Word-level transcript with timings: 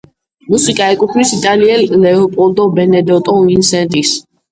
მუსიკა 0.51 0.85
ეკუთვნის 0.93 1.33
იტალიელ 1.35 1.83
ლეოპოლდო 2.05 2.65
ბენედეტო 2.79 3.37
ვინსენტის. 3.51 4.15